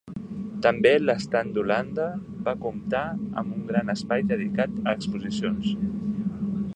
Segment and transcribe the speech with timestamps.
[0.65, 2.07] També l'estand d'Holanda
[2.47, 3.03] va comptar
[3.41, 5.73] amb un gran espai dedicat a exposicions.